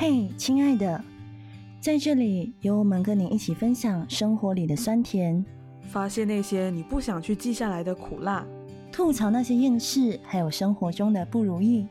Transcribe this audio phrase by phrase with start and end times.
[0.00, 1.02] 嘿，亲爱的，
[1.80, 5.44] 在这里有我们跟你一起分享生活里的酸甜，
[5.90, 8.46] 发现那些你不想去记下来的苦辣，
[8.92, 11.84] 吐槽那些厌世，还有生活中的不如意。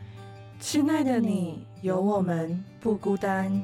[0.58, 3.62] 亲爱的你，有我们不孤单。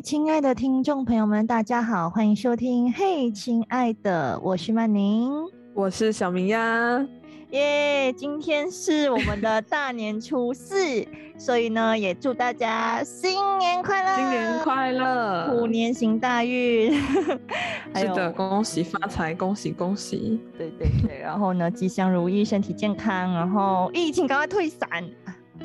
[0.00, 2.92] 亲爱的听众朋友们，大家好，欢迎收听。
[2.92, 5.32] 嘿，亲爱的，我是曼宁，
[5.74, 7.04] 我是小明呀。
[7.50, 11.04] 耶，今天是我们的大年初四，
[11.36, 16.92] 所以呢，也祝大家新年快乐，新年快乐，虎年行大运。
[17.96, 20.40] 是的，恭喜发财，恭喜恭喜。
[20.56, 24.88] 对对对，然后呢，吉祥如意，身体健康，然后疫情赶快退散。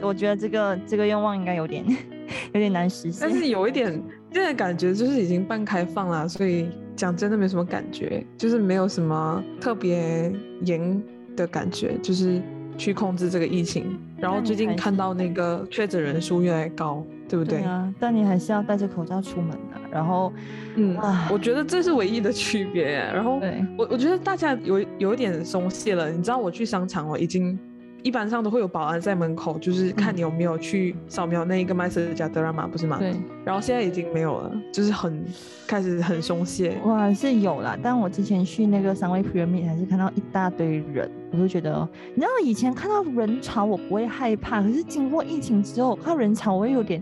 [0.01, 1.85] 我觉得这个这个愿望应该有点
[2.51, 4.01] 有点难实现，但是有一点
[4.33, 10.29] 现在感觉就是已经半开放了，所以讲真的没什么感觉，就是没有什么特别
[10.61, 11.01] 严。
[11.35, 12.39] 的感觉就是
[12.77, 17.57] 去控制这个疫情，然后最近看到那个确诊人数越来越高，对不对？
[17.57, 19.81] 对啊，但你还是要戴着口罩出门的。
[19.91, 20.31] 然后，
[20.75, 20.95] 嗯，
[21.31, 22.85] 我觉得这是唯一的区别。
[22.85, 23.41] 然后，
[23.75, 26.11] 我我觉得大家有有一点松懈了。
[26.11, 27.57] 你知道我去商场，我已经。
[28.03, 32.97] 一般上都会有保安在门口，就是看你有没有去扫描那一个麦斯加德拉玛，不是吗？
[32.99, 33.15] 对。
[33.45, 35.25] 然后现在已经没有了，就是很
[35.65, 36.77] 开始很松懈。
[36.83, 47.01] 哇，是有啦，但我之前去那个三位 Pyramid 还是看到一大堆人，我就觉得，你知道以前看到人潮我不会害怕，可是经过疫情之后看到人潮，我会有点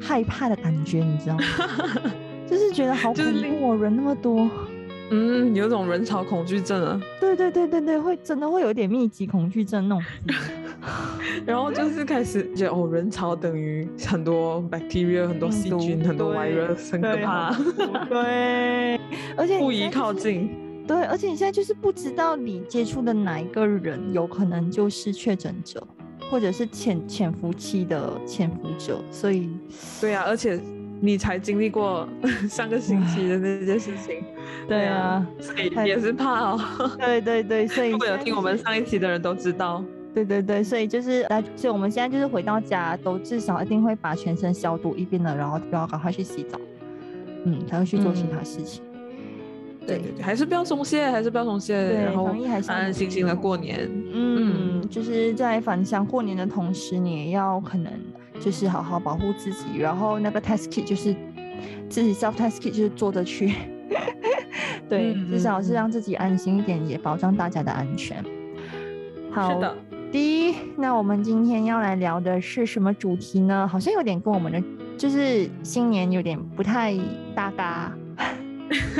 [0.00, 1.44] 害怕的感觉，你知道吗？
[2.48, 3.24] 就是觉得好恐
[3.60, 4.48] 怖，人那么多。
[5.10, 7.00] 嗯，有种人潮恐惧症啊。
[7.20, 10.04] 对对对对对，会真的会有点密集恐惧症那种。
[11.46, 17.52] 然后就是开始觉得哦，人潮等于很多 bacteria，很多细菌，很多 virus，很可怕。
[18.08, 19.00] 对，
[19.36, 20.50] 而且不宜靠近。
[20.86, 25.86] 对，而且你现在就是不知道你接触的哪一个人有可能就是确诊者，
[26.30, 29.50] 或者是潜潜伏期的潜伏者，所以。
[30.00, 30.60] 对啊，而且。
[31.00, 32.08] 你才经历过
[32.48, 34.22] 上个星期的那件事情，
[34.66, 36.60] 对啊，所以也是怕哦。
[36.98, 46.58] 对对对，所以如果有听我们上一期的人都知道，对对对，所以就是来，所以我们现在就是回到家都至少一定会把全身消毒一遍了，然后就要赶快去洗澡，
[47.44, 48.82] 嗯，才会去做其他事情。
[49.86, 53.88] 对对对，还是不要松懈，还是不要松懈，然后安安心心的过年。
[54.12, 57.92] 嗯，就是在返乡过年的同时，你也要可能。
[58.40, 61.14] 就是好好保护自己，然后那个 test kit 就是
[61.88, 63.52] 自己 self test kit 就是做着去，
[64.88, 68.24] 对，至少是让自己安心一点，也保障大家的安全。
[69.30, 69.76] 好，是的。
[70.10, 73.68] 第一，那我们今天要来聊的是什么主题呢？
[73.68, 74.62] 好像有点跟我们的
[74.96, 76.96] 就是新年有点不太
[77.34, 77.92] 搭嘎，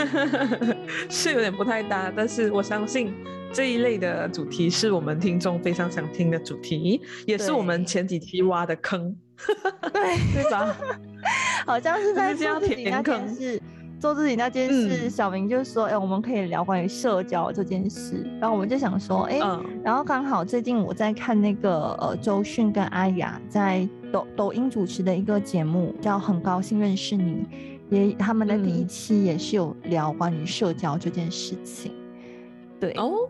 [1.08, 3.12] 是有点不太搭，但是我相信。
[3.50, 9.16] 这一类的主题是我们听众非常想听的主题，也是我们前几期挖的坑，
[9.92, 10.76] 对对吧？
[11.66, 13.62] 好像是在做自己那件事，
[14.00, 15.08] 做自己那件事。
[15.10, 19.38] 小明就说：“哎，我们可以聊关于社交这件事。”然后我们就想说：“哎，
[19.82, 27.32] 然后刚好最近我在看那个呃周迅跟阿雅在抖抖音主持的一个节目，叫《很高兴认识你》，
[27.90, 31.92] 也他们的第一期也是有聊关于社交这件事情。
[32.80, 33.28] 对哦。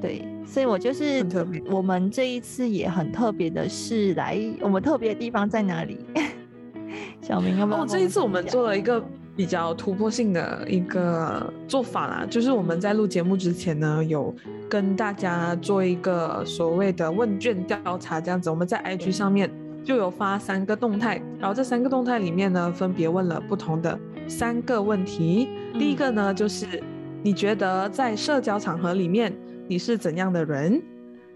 [0.00, 1.24] 对，所以我就是
[1.70, 5.98] 我们这一次也很特别的是来，我们特别的地方在哪里？
[7.22, 7.82] 小明要不要？
[7.82, 9.00] 哦，这一次我们做了一个
[9.36, 14.34] 比较突破性的一个做法啦，就是我们在录节目之前呢，有
[14.68, 19.48] 跟大家做一个所谓的问卷调查，这样子，我们在 IG 上面
[19.84, 23.96] 就有发三个动态，然后这三个动态里面呢，分别问了不同的
[24.26, 25.48] 三个问题。
[25.74, 26.82] 第一个呢，就是
[27.22, 29.32] 你觉得在社交场合里面。
[29.70, 30.82] 你是怎样的人？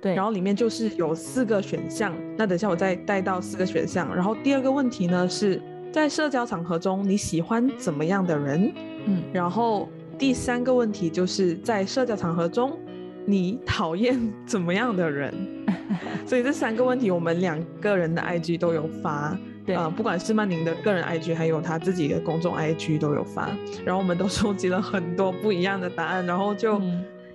[0.00, 2.12] 对，然后里面就是有四个选项。
[2.36, 4.12] 那等下我再带到四个选项。
[4.12, 8.72] 然后第二个问题呢，是在社交场合中你喜欢怎么样的人？
[9.06, 9.88] 嗯，然后
[10.18, 12.76] 第三个问题就是在社交场合中
[13.24, 15.32] 你讨厌怎么样的人？
[16.26, 23.48] 所以这三个问题我们两个人的 IG 都有发，对啊，不管是曼宁的个人 IG，还有他自己的公众 IG 都有发。
[23.84, 26.82] 然后我们都收集了很多不一样的答案，然后就。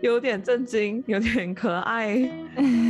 [0.01, 2.15] 有点震惊，有点可爱，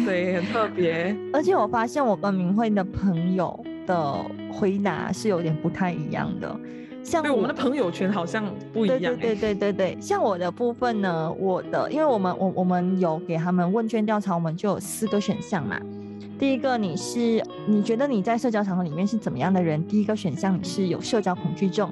[0.05, 1.15] 对，很特别。
[1.33, 4.13] 而且我发现我跟明慧的朋友的
[4.51, 6.59] 回答是有点不太一样的，
[7.03, 8.99] 像我们的朋友圈好像不一样。
[8.99, 15.79] 对对对对对对，像我的部分呢，我的，因为我们我我们有给他们问卷调查，我们就有四个选项嘛。
[16.37, 19.83] 第一个，你是你觉得你在社交场合里面是怎么样的人？
[19.87, 21.91] 第一个选项你是有社交恐惧症。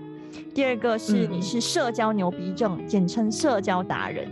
[0.54, 4.28] 第二个是你是社交牛逼症，简称社交达人。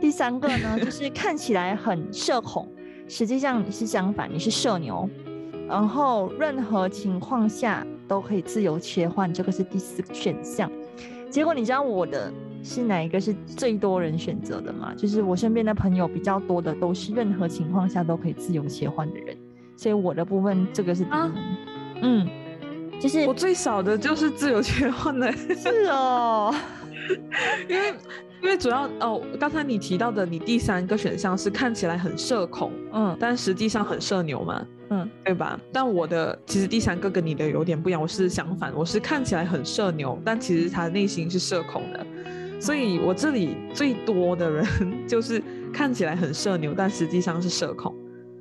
[0.00, 2.66] 第三个呢，就是看起来很社恐，
[3.06, 5.08] 实际上你是相反，你是社牛。
[5.68, 10.70] 然后任何情况下都可以自由切换，这个是第四个选项。
[11.30, 12.32] 结果你知道我的
[12.64, 14.92] 是哪一个是最多人选择的吗？
[14.96, 19.36] 就是我身边的朋友比较多的都是任何情况下都可以自由切换的人，
[19.76, 22.00] 所以我的部分这个是第一。
[22.02, 22.28] 嗯，
[23.00, 25.30] 就是我最少的就是自由切换的。
[25.32, 26.52] 是哦，
[27.68, 27.94] 因为。
[28.42, 35.60] 因为主要哦，刚才你提到的，你第三个选项是看起来很社恐，嗯，但实际上很社牛嘛，嗯，对吧？
[35.72, 42.06] 但我的其实第三个跟你的有点不一样，我是相反，我是看起来很社牛，但其实他内心是社恐的，
[42.58, 44.66] 所以我这里最多的人
[45.06, 47.94] 就是看起来很社牛，但实际上是社恐，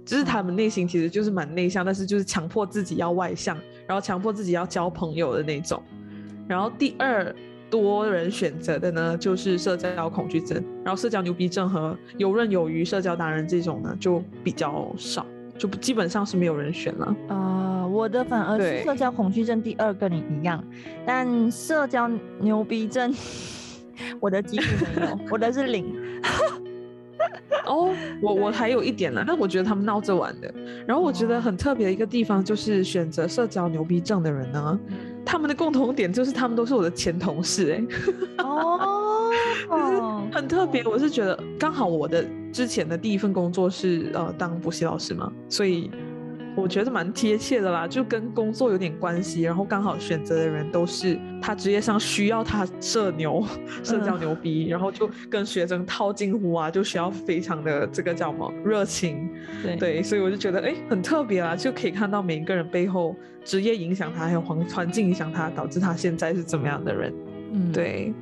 [0.06, 5.84] 就是他们内心其实就是蛮内向，但是就是强迫自己要外向，然后强迫自己要交朋友的那种，
[6.48, 7.36] 然后第二。
[7.70, 15.26] 多人选择的呢，就是社交恐惧症，然后社交牛逼症和游刃有余社交达人这种呢，就比较少，
[15.58, 17.16] 就基本上是没有人选了。
[17.28, 20.64] 啊，我的反而是社交恐惧症第二跟你一样，
[21.06, 23.14] 但社交牛逼症，
[24.20, 24.66] 我的几乎
[25.00, 25.86] 没有， 我的是零。
[27.66, 30.52] 哦，我我还有一点呢，但我觉得他们闹着玩的。
[30.88, 34.80] 然后我觉得很特别的一个地方就是选择社交牛逼症的人呢。
[35.32, 39.32] 他们的共同点就是他们都是我的前同事哎，哦，
[40.34, 40.84] 很特别。
[40.84, 45.92] 我是觉得刚好我的之前的第一份工作是呃当补习老师嘛，所以。
[46.60, 53.46] 我觉得蛮贴切的啦，就跟工作有点关系，然后刚好选择的人都是他职业上需要他社牛、
[53.84, 59.30] 社交牛逼，然后就跟学生套近乎啊，就需要非常的这个叫什么热情，
[59.64, 59.76] 对。
[59.78, 67.14] 对，所以我就觉得哎很特别啦，就可以看到每一个人背后职业影响他，还有环环境影响他，导致他现在是怎么样的人，
[67.54, 68.14] 嗯，对。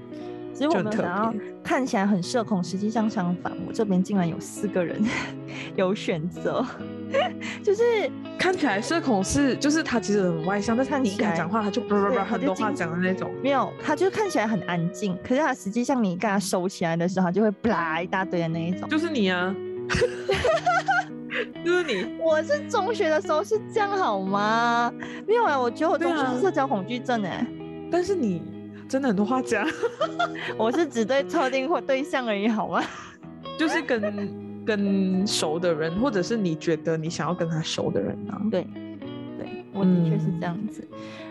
[0.57, 1.31] 其实我们想要
[1.63, 5.00] 看起来很社恐，实际上相反，我这边竟然有四个人
[5.77, 6.65] 有选择，
[7.62, 7.83] 就是
[8.39, 13.31] 看起来社恐是，就是他其实很外向，但是你跟他讲话，他就不不不很多话讲的那种。
[13.44, 18.89] 没有，他就看起来很安静，可是他实际上你跟他收起来的时候，他就会啦一大堆的那一种。
[18.89, 19.56] 就是你啊，
[21.63, 22.18] 就是你。
[22.19, 24.92] 我是中学的时候是这样好吗？
[25.27, 27.45] 没有啊，我觉得我中学是社交恐惧症哎。
[27.92, 28.56] 但是你。
[28.88, 29.68] 真的很多话讲，
[30.57, 32.81] 我是只对特定或对象而已，好吗？
[33.57, 34.30] 就是跟
[34.66, 38.42] 跟熟的人，或者是你觉得你想要跟他熟的人啊。
[38.50, 38.66] 对，
[39.38, 40.88] 对，我的确是这样子。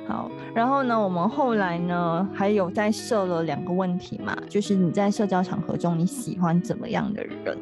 [0.08, 7.58] 好，然后呢，我们后来呢，还有再设了两个问题嘛，就是你在社交场合中你喜欢怎么样的人？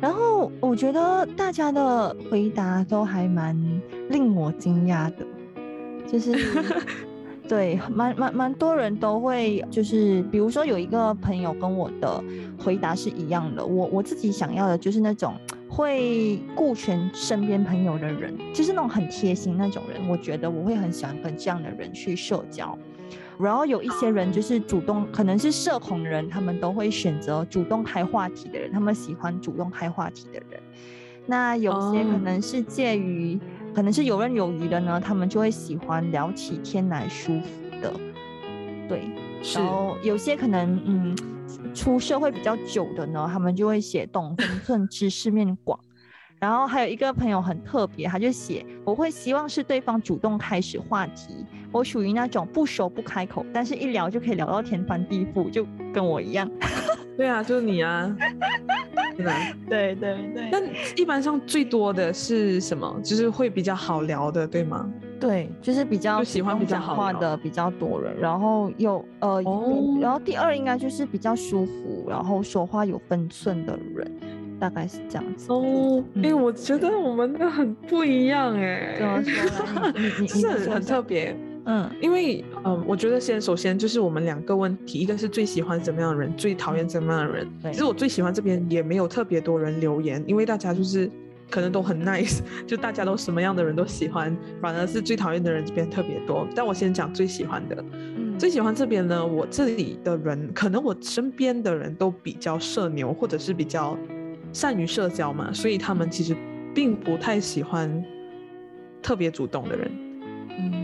[0.00, 3.56] 然后我觉得大家的回答都还蛮
[4.10, 5.26] 令我惊讶的，
[6.06, 6.34] 就是。
[7.48, 12.22] 对，蛮蛮蛮多人都会，就是比如说有一个朋友跟我的
[12.58, 15.34] 回答是一样的，我我自己想要的就是那种
[15.68, 22.76] 会顾全身边朋友的人，就是那种很贴心那种人，我觉得我会很喜欢跟这样的人去社交。
[23.38, 30.60] 然后有一些人就是主动，可能是社恐人，他们都会选择主动开话题的人，他们喜欢主动开话题的人。
[31.26, 33.38] 那有些可能是介于。
[33.76, 37.50] 可能是游刃有余的呢，他们就会喜欢聊起天来舒服
[37.82, 37.92] 的，
[38.88, 39.02] 对。
[39.54, 41.14] 然后有些可能嗯，
[41.74, 45.78] 出社会比较久的呢，他们就会写懂分寸、知识面广。
[46.40, 56.50] 然后还有一个朋友很特别，他就写我会希望是对方主动开始话题，我属于那种不熟不开口，但是一聊就可以聊到天翻地覆，就跟我一样。
[57.14, 58.16] 对啊，就是你啊。
[59.16, 60.58] 对 对对，那
[60.96, 63.00] 一般上最多的是什么？
[63.02, 64.90] 就是会比较好聊的，对吗？
[65.18, 69.42] 对，就是比较喜欢比较好话的比较多人，然后有呃，
[70.00, 74.12] 然后第二应该就是比较舒服，然后说话有分寸的人，
[74.60, 75.50] 大概是这样子。
[75.50, 79.92] 哦，哎，我觉得我们的很不一样哎，怎么说？
[79.96, 81.34] 你 你是很很特别。
[81.66, 87.46] 嗯，因为嗯，我觉得先首先就是我们两个问题，一个是最喜欢怎么样的人，最讨厌怎么样的人。
[87.72, 91.10] 其实我最喜欢这边也没有特别多人留言，因为大家就是
[91.50, 96.46] 可能都很 nice， 就大家都什么样的人都喜欢，反而是最讨厌的人这边特别多。
[96.54, 97.84] 但我先讲最喜欢的，
[98.38, 103.98] 最喜欢这边呢，我这里的人可能我身边的人都比较社牛，或者是比较
[104.52, 106.36] 善于社交嘛，所以他们其实
[106.72, 108.04] 并不太喜欢
[109.02, 109.90] 特别主动的人。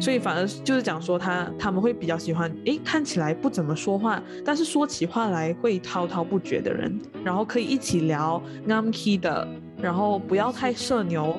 [0.00, 9.46] 所以反而就是讲说他他们会比较喜欢，诶，看起来不怎么说话，但是说起话来会滔滔不绝的人，然后可以一起聊 n a m k 的，
[9.80, 11.36] 然后不要太社牛，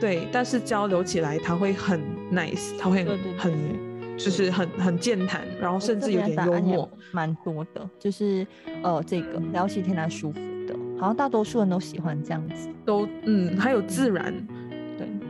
[0.00, 2.00] 对，但是交流起来他会很
[2.32, 3.04] nice，他会
[3.36, 3.52] 很
[4.16, 7.88] 就是很很健谈，然后甚至有点幽默，蛮多的。
[7.98, 8.46] 就是
[8.82, 12.68] 呃，这个聊起天来舒服的，好像大多数人都喜欢这样子。
[12.84, 14.57] 都嗯，还有自然，对，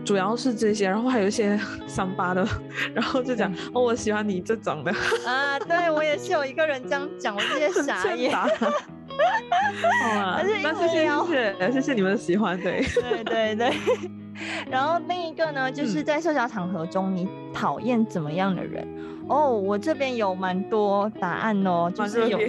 [0.09, 2.43] 主要是这些，然后还有一些 三八的，
[2.95, 4.91] 然后就讲哦，我喜欢你这种的
[5.27, 5.59] 啊。
[5.59, 8.33] 对我也是有一个人这样讲，我直接傻眼。
[8.35, 8.49] 好
[10.19, 13.73] 啊，那谢谢谢谢谢谢你们的喜欢，对对对对。
[14.71, 18.89] 然后另一个呢，就是在社交场合中，你讨厌怎么样的人？
[19.29, 22.41] 哦，我这边有蛮多答案哦，就是有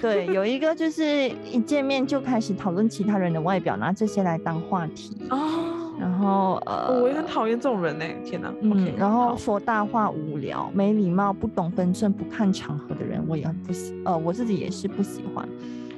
[0.00, 5.71] 对有一个就是一见面就开始讨论其他人的外表，拿这些来当话题哦。
[5.98, 8.52] 然后呃，我也很讨厌这种人呢，天哪。
[8.60, 15.48] 嗯，然后说大话无聊、没礼貌、不懂分寸、不看场合的人，我也很不喜，呃，我自己也是不喜欢。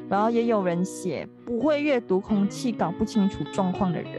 [0.09, 4.13] 然后也有人写不会阅读空气、搞不清楚状况的人。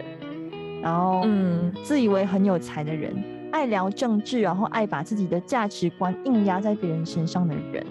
[0.82, 3.16] 然后，嗯，自以为很有才的人，
[3.52, 7.86] 爱聊政治，然后爱把自己的价值观硬压在别人身上的人，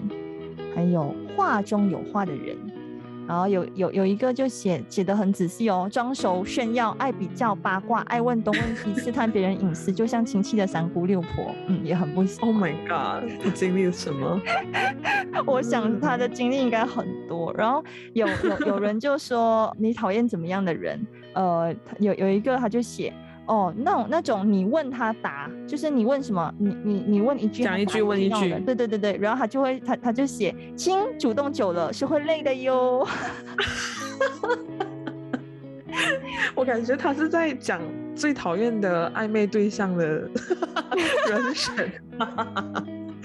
[0.75, 2.57] 还有话中有话的人。
[3.27, 12.45] 然后有有有一个就写写的很仔细哦，装熟炫耀，爱比较八卦，爱问东问西，试探别人隐私，就像亲戚的三姑六婆，嗯，也很不行。
[12.45, 14.39] Oh my god，他经历了什么？
[15.45, 17.53] 我想他的经历应该很多。
[17.57, 21.05] 然后有有有人就说你讨厌怎么样的人？
[21.33, 23.13] 呃，有有一个他就写。
[23.47, 33.07] 哦，那种那种，你问他答，就是你问什么，你你你问一句，讲一句问一句，对对对对，然后他就会他他就写，亲，主动久了是会累的哟。
[36.55, 37.81] 我感觉他是在讲
[38.15, 40.05] 最讨厌的暧昧对象的
[41.29, 41.91] 人选。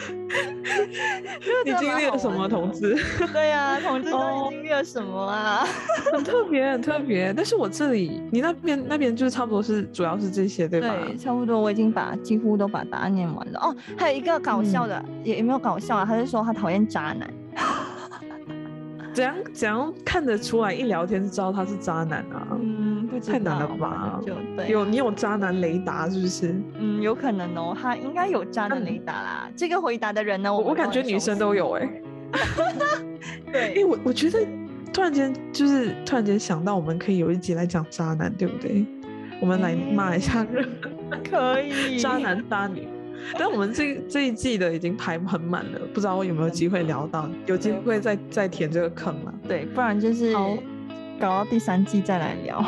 [1.64, 2.97] 你经历了什么，同志？
[3.33, 5.66] 对呀，同志都经历了什么啊？
[6.12, 7.33] 很特别，很特别。
[7.35, 10.95] 但是我这里，你那边那边就是差不多是，主要是这些，对吧？
[11.04, 11.61] 对，差不多。
[11.61, 13.61] 我已经把几乎都把答案念完了。
[13.61, 17.28] 哦，还有一个搞笑的，也也没有搞笑啊，他是说他讨厌渣男。
[19.12, 20.73] 怎样怎样看得出来？
[20.73, 22.47] 一聊天就知道他是渣男啊？
[22.61, 24.21] 嗯，太难了吧？
[24.25, 26.55] 就对，有你有渣男雷达是不是？
[26.79, 29.50] 嗯，有可能哦，他应该有渣男雷达啦。
[29.57, 31.88] 这个回答的人呢，我我感觉女生都有 哎。
[33.52, 34.38] 对， 因为我我觉得
[34.93, 38.87] 突然间就是突然间想到，我们可以有一集来讲渣男，对不对？
[39.40, 40.69] 我们来骂一下人，
[41.29, 41.99] 可以。
[42.00, 42.87] 渣男渣女。
[43.39, 49.35] 但我们这这一季的已经排很满了，不知道我有没有机会聊到，有机会再再填这个坑了。
[49.47, 50.35] 对，不然就是
[51.19, 52.65] 搞到第三季再来聊。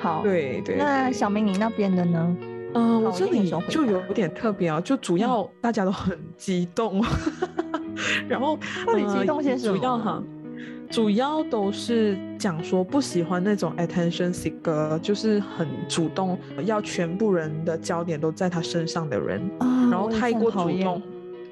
[0.00, 0.76] 好，对对。
[0.76, 2.36] 那小明你那边的呢？
[2.74, 7.04] 嗯，我这里就有点特别啊，就主要大家都很激动，
[8.28, 9.76] 然后到底激动些什么？
[9.76, 10.22] 主要哈。
[10.90, 19.40] 主要都是讲说不喜欢那种 attention seeker，就是很主动，要全部人的焦点都在他身上的人，
[19.88, 21.00] 然后太过主动，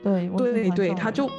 [0.03, 1.31] 对对对，他就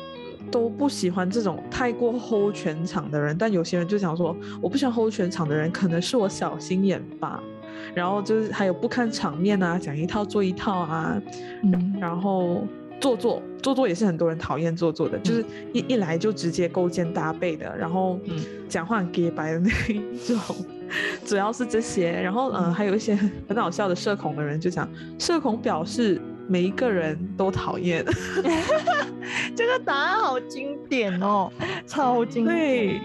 [0.50, 3.38] 都不喜欢这种太过 hold 全场的人。
[3.38, 7.44] 但有些人就想说，我不喜欢 hold 全场的人，可能是我小心眼吧。
[7.94, 11.22] 然后就是还有不看场面啊，讲一套做一套啊，
[12.00, 12.64] 然后。
[13.00, 18.20] 做作做作也是很多人讨厌做作的，就是一一来就直接勾肩搭背的，然后
[18.68, 20.40] 讲话很 gay 白的那一种，
[21.26, 22.12] 主要是这些。
[22.12, 23.16] 然后嗯，还有一些
[23.48, 28.06] 很好笑的社恐的人就讲，社恐表示每一个人都讨厌。
[29.56, 31.52] 这个答案好经典哦，
[31.86, 33.00] 超经典，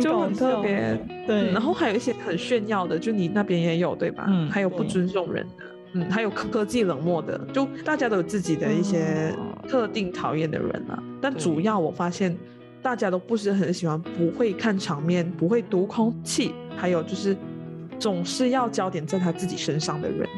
[0.00, 0.98] 就很特别。
[1.26, 4.26] 对，然后还有一些很炫耀的，就你那边也有对吧？
[4.28, 5.63] 嗯，还有不尊重人的。
[5.94, 9.34] 嗯，还有科技冷漠的，就大家都有自己的一些
[9.68, 11.02] 特定讨厌的人啊。
[11.20, 12.36] 但主要我发现，
[12.82, 17.36] 大家都不是很喜欢不会看场面、不会读空气，还有就是
[17.98, 20.28] 总是要焦点在他自己身上的人。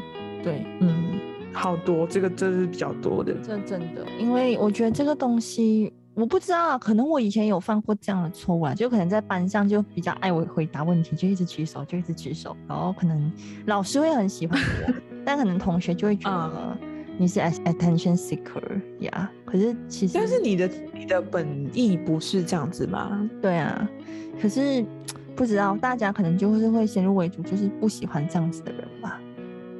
[0.45, 1.19] 对，嗯，
[1.53, 3.35] 好多，这个真是比较多的。
[3.43, 13.33] 这真的，因为我觉得这个东西，我不知道，可能我以前有犯过这样的错误啊，就可能在班上就比较爱我回答问题，就一直举手，就一直举手，然后可能
[13.65, 15.16] 老师会很喜欢我。
[15.27, 16.79] 但可能同学就会觉得
[17.19, 23.29] 你是 attention seeker 呀，可是其实但是你的你的本意不是这样子吗？
[23.43, 23.91] 对啊，
[24.41, 24.85] 可是
[25.35, 29.21] 不知道大家可能就是会先入为主，就是不喜欢这样子的人吧。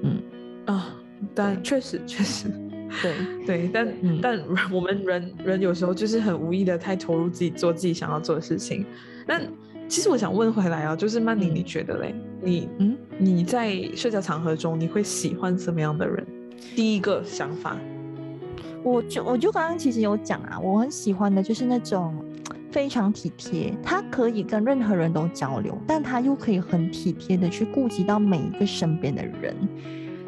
[0.03, 0.21] 嗯
[0.67, 0.97] 啊，
[1.33, 2.49] 但确实确实，
[3.01, 3.15] 对
[3.47, 3.89] 对，但
[4.21, 4.41] 但
[4.73, 8.85] 我们人人有时候就是很无意的太投入自己做自己想要做的事情。
[9.27, 9.41] 那
[9.89, 12.15] 其实我想问回来啊，就是曼妮，你觉得嘞？
[12.43, 12.97] 你嗯？
[13.19, 16.27] 你在社交场合中，你会喜欢什么样的人？
[16.75, 17.77] 第一个想法，
[18.83, 22.15] 我就我就刚刚其实有讲啊，我很喜欢的就是那种
[22.71, 29.57] 非常体贴，他可以跟任何人都交流，但他又可以很体贴的去顾及到每一个身边的人。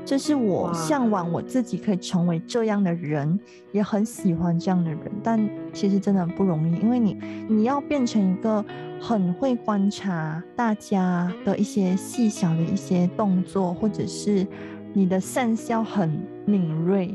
[0.09, 3.39] 这是我向往我自己可以成为这样的人，
[3.73, 5.01] 也很喜欢这样的人。
[5.23, 5.39] 但
[5.75, 8.65] 其实真的很不容易，因为你你要变成一个
[8.99, 14.47] 很会观察大家的一些细小的一些动作，或者是
[14.95, 17.15] 你的善笑很敏锐。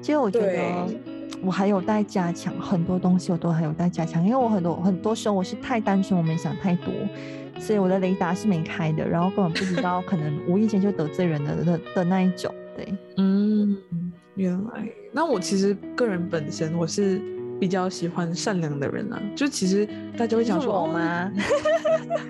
[0.00, 0.86] 其实我觉得
[1.42, 6.94] 我还有待加强，很多东西我都还有待加强，因为我很多很多时候我是太单纯，我没想太多。
[7.58, 12.52] 所以我的雷达是没开的，然后根本不知道，可能无意间就得罪人的的的那一种。
[12.76, 13.76] 对，嗯，
[14.34, 14.88] 原来。
[15.12, 17.20] 那我其实个人本身我是
[17.60, 21.30] 比较喜欢善良的人啊，就其实大家会讲说吗？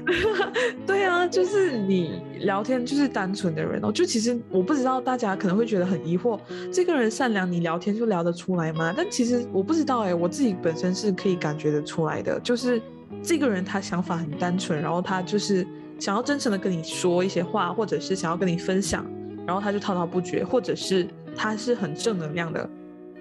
[0.85, 3.93] 对啊，就是你聊天就是单纯的人哦。
[3.93, 6.39] 就其实我不知道大家可能会觉得很疑惑，
[6.73, 8.93] 这个人善良，你聊天就聊得出来吗？
[8.97, 12.83] 但其实我不知道哎，我自己本身是可以感觉得出来的，就是。
[13.23, 15.67] 这个人他想法很单纯，然后他就是
[15.99, 19.05] 想要真诚的跟你说一些话，或者是想要跟你分享，
[19.47, 22.69] 然后他就滔滔不绝，或者是他是很正能量的，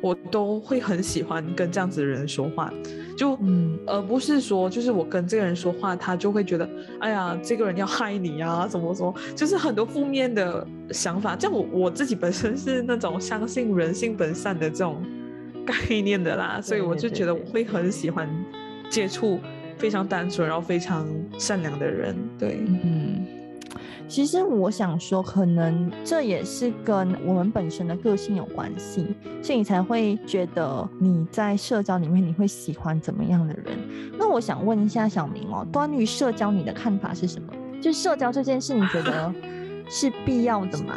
[0.02, 2.74] 我都会很喜欢跟这样子的人说话，
[3.16, 6.68] 就嗯，而不是说就是我跟这个人说话，他就会觉得
[7.00, 11.36] 哎呀，这个人要害你啊，怎么说，就是很多负面的想法。
[11.36, 15.04] 这样我我自己本身是那种相信人性本善的这种
[15.64, 18.28] 概念的啦，所以我就觉得我会很喜欢
[18.90, 19.40] 接触。
[19.82, 21.08] 非常单纯，然后非常
[21.40, 23.26] 善良的人，对，嗯，
[24.08, 29.08] 其实我想说，可能这也是跟我们本身的个性有关系，
[29.42, 33.76] 所以你才会觉得你在社交里面你会喜欢怎么样的人。
[34.20, 37.52] 那我想问一下小明哦，关于社交你的看法是什么？
[37.82, 39.34] 就社交这件事，你觉得
[39.90, 40.94] 是必要的吗？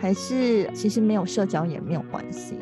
[0.00, 2.54] 还是其实没有社交也没有关系？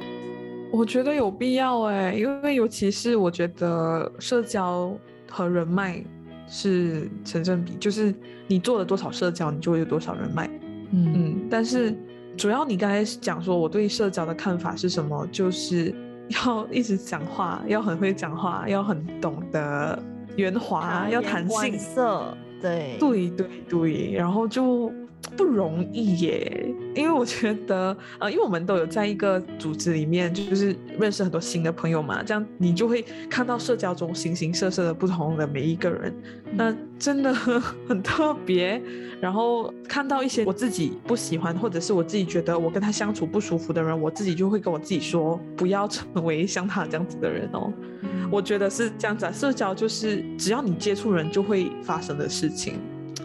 [0.72, 4.90] 我觉得有必要哎，因为尤其是我觉得社交。
[5.30, 6.02] 和人脉
[6.46, 8.14] 是成正比，就是
[8.46, 10.48] 你做了多少社交，你就会有多少人脉。
[10.92, 11.94] 嗯嗯，但是
[12.36, 15.94] 主要你刚才讲说我对社交的看法是什么，就是
[16.28, 20.02] 要一直讲话，要很会讲话，要很懂得
[20.36, 21.78] 圆滑，要弹性。
[21.78, 24.92] 色，对对对对，然后就。
[25.36, 36.14] 不容易耶，因为我觉得，呃，因为我们都有在一个组织里面，就是认识很多新的朋友嘛，这样你就会看到社交中形形色色的不同的每一个人，
[36.52, 37.34] 那真的
[37.88, 38.80] 很特别。
[39.20, 47.72] 然后看到一些我自己不喜欢，或者是我自己觉得我跟他相处不舒服的人，我自己就会跟我自己说，不要成为像他这样子的人哦。
[48.30, 52.74] 我觉得是这样子，啊社交就是只要你接触人就会发生的事情。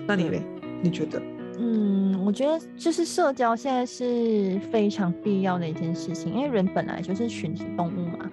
[0.07, 0.41] 那你嘞？
[0.81, 1.21] 你觉得？
[1.59, 8.29] 嗯，我觉得就是社交现在是非常必要的一件事情，因为人本来就是群体动物嘛。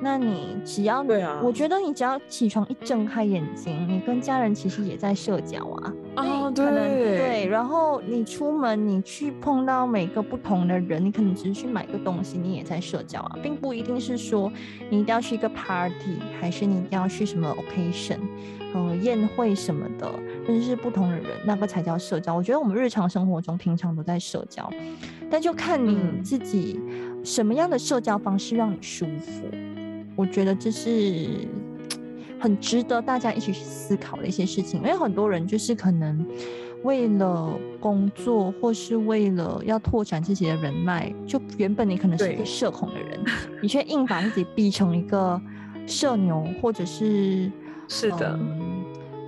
[0.00, 5.92] 那你只要，对啊，我觉得你只要起床一睁开眼睛，你跟家人其实也在社交啊。
[6.16, 7.46] 啊，对，对。
[7.46, 14.52] 然后你出门，你去碰到每个不同的人，你可能只是去买个东西，你也在社交啊，并不一定是说
[14.90, 18.18] 你一定要去一个 party，还是你一定要去什么 occasion。
[18.74, 20.10] 呃，宴会什么的，
[20.46, 22.34] 认识不同的人，那个才叫社交。
[22.34, 24.70] 我觉得我们日常生活中平常都在社交，
[25.30, 26.78] 但就看你自己
[27.24, 29.46] 什么样的社交方式让你舒服。
[30.16, 31.28] 我觉得这是
[32.40, 34.80] 很值得大家一起去思考的一些事情。
[34.80, 36.26] 因为很多人就是可能
[36.82, 43.20] 为了工作，或是为了要拓展自己的人脉，就原本你可能是一个社恐的人，
[43.62, 45.40] 你却硬把自己逼成一个
[45.86, 47.50] 社牛，或者是。
[47.88, 48.36] 是的，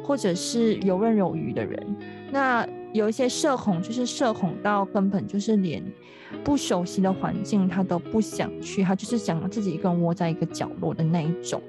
[0.03, 1.97] 或者是游刃有余的人，
[2.33, 5.81] 那有一些社恐，就是社恐到根本就是连
[6.45, 11.61] 不熟悉的环境他都不想去，他就是想自己一个人窝在一个角落的那一种。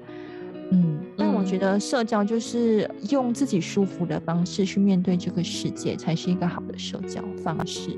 [0.72, 7.90] 嗯，但我觉得社交就是用自己舒服的方式去面对这个世界，才是一个好的社交方式。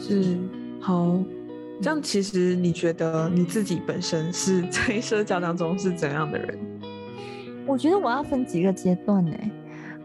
[0.00, 0.36] 是，
[0.80, 1.16] 好，
[1.80, 6.58] 这样其实你觉得你自己本身是在社交当中是怎样的人？
[7.64, 9.32] 我觉得我要分几个阶段呢？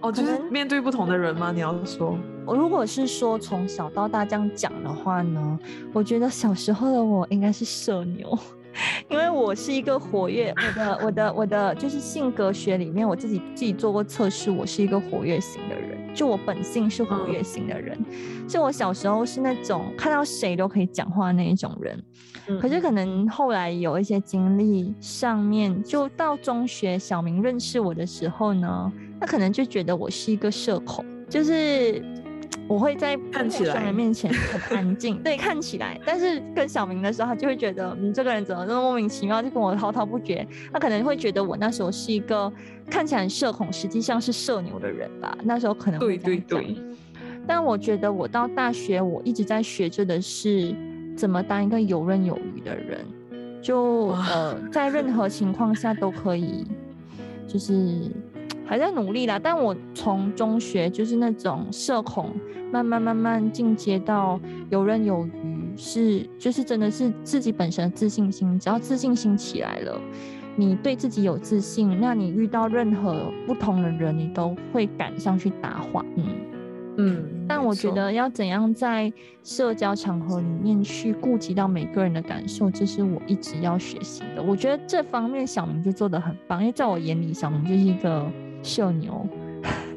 [0.02, 1.52] 哦，就是面对不同的人吗？
[1.52, 5.60] 你要说，我如果是说从小到大这样讲的话呢，
[5.94, 8.38] 我觉得小时候的我应该是社牛。
[9.10, 17.98] 因为我是一个活跃，我的我的我的就是性格学里面，我自己自己做过测试，我是一个活跃型的人，就我本性是活跃型的人，
[18.48, 22.02] 所以我小时候是那种看到谁都可以讲话那一种人，
[22.60, 32.02] 可是可能后来有一些经历上面，就到中学小明认识我的时候呢，他可能就觉得我是一个社恐，就是。
[32.68, 40.48] 我会在看起来人面前很安静， 对，看起来，但是跟小明的时候，他就会觉得你这个人怎么这么莫名其妙，就跟我滔滔不绝。
[40.72, 42.52] 他可能会觉得我那时候是一个
[42.90, 45.38] 看起来很社恐，实际上是社牛的人吧。
[45.44, 46.78] 那时候可能会对对对。
[47.48, 50.76] 但我觉得我到大学，我一直在学着的是
[51.18, 53.06] 怎么当一个游刃有余的人，
[53.62, 56.66] 就呃在任何情况下都可以，
[57.48, 58.12] 就是
[58.66, 59.38] 还在努力啦。
[59.38, 62.32] 但我从中学就是那种社恐，
[62.72, 70.00] 慢慢慢慢进阶到游刃有余，是就是真的是自己本身的自信心，只要自信心起来了。
[70.58, 76.06] 你对自己有自信，那你遇到任何不同的人，你都会赶上去搭话。
[76.18, 76.26] 嗯
[76.98, 77.46] 嗯。
[77.48, 79.12] 但我觉得要怎样在
[79.44, 84.44] 社交场合里面去顾及到每个人的感受，这是我一直要学习的。
[84.44, 88.30] 我觉得这方面小明就做的很棒，因为在我眼里，小明就是一个
[88.64, 89.28] 社牛，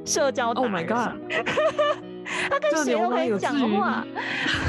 [0.04, 0.50] 社交。
[0.52, 1.12] Oh my god！
[2.50, 4.04] 他跟谁都可以讲话。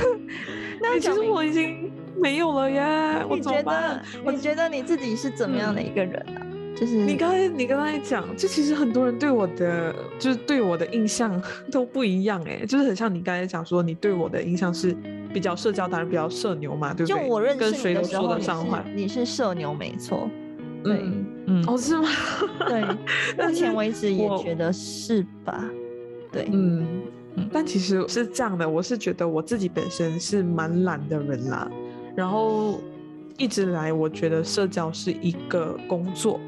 [0.81, 1.91] 那其实我已经。
[2.17, 3.25] 没有了耶！
[3.29, 4.01] 你觉得？
[4.31, 6.39] 你觉得你自己是怎么样的一个人呢？
[6.73, 14.95] 就是你刚才你刚才讲，就其实很多人对我的就是对我的印象 都不一样哎，就是很像你刚才讲说，你对我的印象是
[15.34, 17.21] 比较社交，达人比较社牛嘛，对不对？
[17.21, 20.29] 就我认识你的时候，你你是社牛没错，
[20.86, 21.25] 对，嗯，
[21.67, 22.08] 哦是吗？
[22.67, 22.84] 对，
[23.45, 25.63] 目前为止也觉得是吧？
[26.31, 26.86] 对，嗯
[27.36, 31.69] 嗯，但其实是这样的，我是觉得我自己本身是蛮懒的人啦。
[32.15, 32.79] 然后
[33.38, 36.39] 一直来，我觉得社交是一个工作，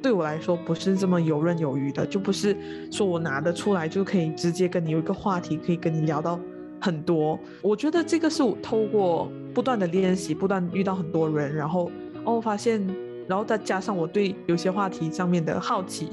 [0.00, 2.56] 对我来说不是这么游刃有余的，就不是
[2.90, 6.38] 说我拿得出来就可以直接跟你有一个话题，可以跟你聊到
[6.80, 7.38] 很多。
[7.60, 11.90] 我觉得这个是我透过不断的练习，不断遇到很多人，然后
[12.24, 12.80] 哦发现，
[13.28, 16.08] 然后再加上我对有些话题上面的好奇，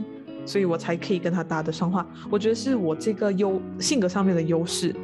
[0.46, 2.06] 所以我才可以跟他搭得上话。
[2.30, 4.96] 我觉得是我这个优性格上面的优势，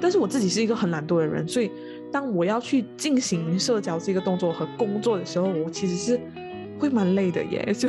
[0.00, 1.70] 但是我自己是一个很懒惰的人，所以。
[2.10, 6.18] 当我要去进行社交这个动作和工作的时候，我其实是
[6.78, 7.70] 会蛮累的耶。
[7.76, 7.86] 就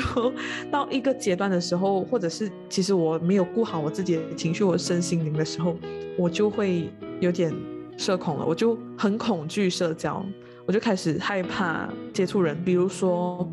[0.69, 5.73] 到一个阶段的时候，或者是其实我没有顾好我自己的情绪、我身心灵的时候，
[6.17, 6.89] 我就会
[7.21, 7.55] 有点
[7.95, 8.45] 社恐了。
[8.45, 10.21] 我就很恐惧社交，
[10.65, 12.61] 我就开始害怕接触人。
[12.65, 13.49] 比如说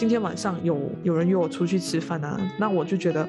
[0.00, 3.28] 今天晚上有有人约我出去吃饭啊，那我就觉得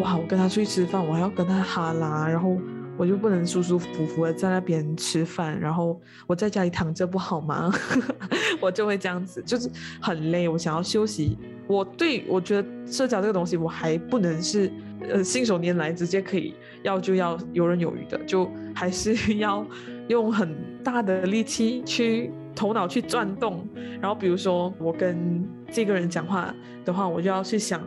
[0.00, 2.58] 哇，我跟他出去吃饭，我还要跟他哈拉，然后。
[2.98, 7.72] 我就不能舒舒服服的在那边吃饭，然后我在家里躺着不好吗？
[8.60, 9.70] 我就会这样子，就是
[10.02, 11.38] 很累，我想要休息。
[11.66, 14.70] 我对我觉得社交这个东西，我还不能是
[15.08, 19.66] 呃信手拈来，直接可以要就要游刃有余的，就还是要
[20.08, 23.66] 用很大的力气去头脑去转动。
[24.00, 27.80] 然后比如说我跟这个人讲话的话，我就要去想。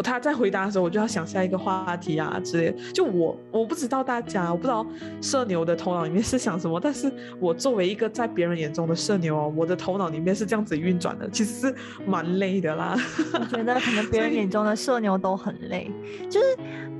[0.00, 2.72] 他在回答的时候，我就要想下一个话题啊之类。
[2.94, 4.86] 就我我不知道大家，我不知道
[5.20, 6.78] 社牛的头脑里面是想什么。
[6.78, 11.74] 但是我作为一个在别人眼中的社牛哦，我的头脑里面是这样子运转的，其实是
[12.06, 12.96] 蛮累的啦。
[13.32, 15.90] 我觉得可能别人眼中的社牛都很累。
[16.30, 16.46] 就是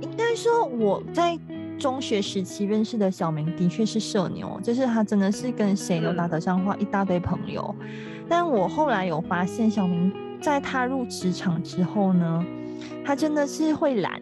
[0.00, 1.38] 应该说我在
[1.78, 7.74] 中学时期认识的小明的确是社牛，就是他真的是跟谁都搭得上话，一大堆朋友。
[8.28, 12.44] 但我后来有发现，小明在踏入职场之后呢。
[13.04, 14.20] 他真的是会懒，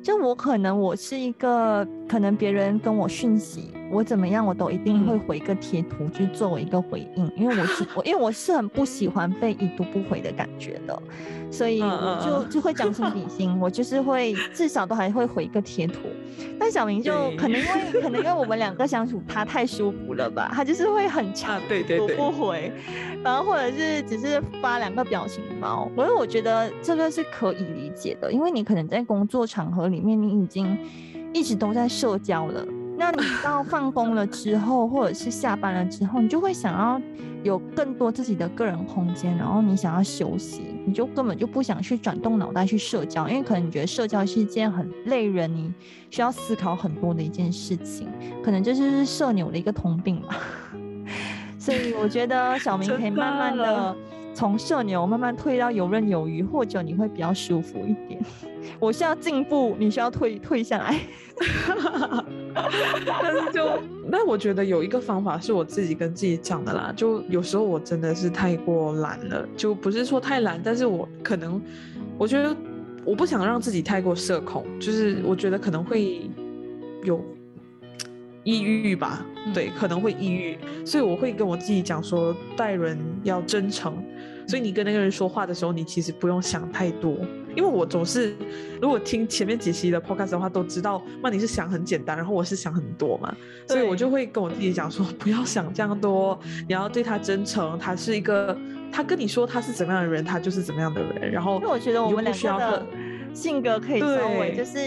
[0.00, 11.02] 就我可能我是一个，可能别人跟我讯息，我怎么样我都一定会回个贴图，去作为一个回应，因为我是 我，因为我是很不喜欢被已读不回的感觉的，
[11.50, 16.00] 所以我就就会将心比心， 我就是会至少都还会回一个贴图。
[16.58, 21.60] 但小明就可能因为 可能因为我们两个相处他太舒服了吧，他就是会很长
[21.96, 22.72] 读不回，
[23.22, 30.76] 然后或者是只是发两个表情包，所以我觉得这个是可以理解的，因为你可能在工作场合里面你已经
[31.38, 32.66] 一直都在社交了。
[32.96, 37.00] 那你到放工了之后，或者是下班了之后，你就会想要
[37.44, 45.72] 有更多自己的个人空间，然后你想要休息，你就根本就不想去转动脑袋去社交，因为可能你觉得社交是一件很累人，你
[46.10, 48.08] 需要思考很多的一件事情，
[48.42, 50.36] 可能这就是社牛的一个通病吧。
[51.56, 53.94] 所以我觉得小明可以慢慢的
[54.34, 58.20] 从社牛慢慢退到游刃有余，或者你会比较舒服一点。
[58.78, 61.00] 我需要进步，你需要退退下来。
[63.22, 71.60] 但是就那我觉得有一个方法是我自己跟自己讲的啦，就有时候我真的是太过懒了，就不是说太懒，但是我可能
[72.16, 72.56] 我觉得
[73.04, 76.28] 我不想让自己太过社恐，就是我觉得可能会
[77.04, 77.24] 有
[78.42, 83.94] 抑郁吧，对，可能会抑郁，所以我会跟我自己讲说待人要真诚。
[84.48, 87.18] 所以你跟那个人说话的时候，你其实不用想太多，
[87.54, 88.34] 因为我总是
[88.80, 93.32] 如果听前面几期的 podcast 的话，都知道那你是想很简单，然后我是想很多嘛，
[93.66, 98.56] 所以我就会跟我自己讲说， 不要想这样多，你要对他真诚，他是一个，
[98.90, 102.86] 他跟你说他是怎么样的人，他就是怎么样的人，然后因为我觉得我们两个的
[103.34, 104.06] 性格可以稍
[104.40, 104.78] 微就是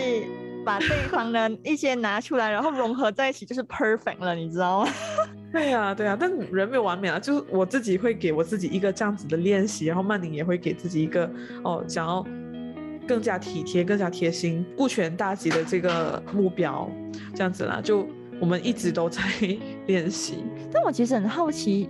[0.64, 4.92] 把对方的一些拿出来，然后融合在一起，就是 perfect 了，你知道吗？
[5.52, 11.30] 对呀，对呀，但人没有完美啊，就是我自己会给我自己一个这样子的练习，然后曼宁也会给自己一个
[11.64, 12.26] 哦，想要
[13.08, 16.90] 更加体贴、更加贴心、顾全大局的这个目标，
[17.36, 18.08] 这样子啦，就
[18.40, 19.22] 我们一直都在
[19.88, 20.44] 练习。
[20.72, 21.90] 但我其实很好奇，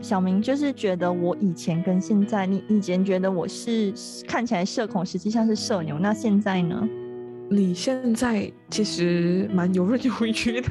[0.00, 3.92] 小明就是觉得我以前跟现在，你以前觉得我是
[4.26, 6.88] 看起来社恐，实际上是社牛，那现在呢？
[7.50, 10.68] 你现在其实蛮游刃有余的，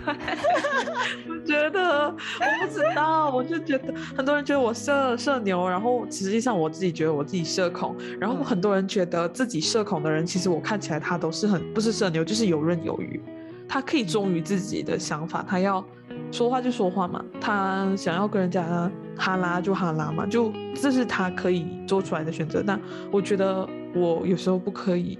[1.27, 13.21] 我觉得我不知道，我就觉得很多人觉得我社社牛，然后实际上我自己觉得我自己社恐，然后很多人觉得自己社恐的人，其实我看起来他都是很不是社牛，就是游刃有余，
[13.67, 15.85] 他可以忠于自己的想法，他要
[16.31, 22.81] 说话就说话嘛，他想要跟人家哈拉就哈拉嘛，就这是他可以做出来的选择，但
[23.11, 25.19] 我觉得我有时候不可以。